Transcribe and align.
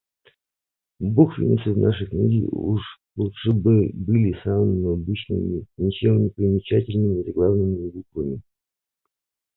Буквицы 0.99 1.71
в 1.73 1.77
вашей 1.79 2.07
книге 2.07 2.47
уж 2.47 2.81
лучше 3.15 3.51
бы 3.51 3.91
были 3.93 4.35
самыми 4.43 4.91
обычными 4.93 5.63
ничем 5.77 6.23
непримечательными 6.23 7.21
заглавными 7.23 7.87
буквами. 7.91 8.41